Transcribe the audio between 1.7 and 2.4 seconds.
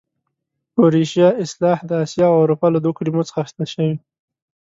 د اسیا او